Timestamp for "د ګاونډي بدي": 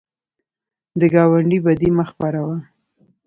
0.99-1.89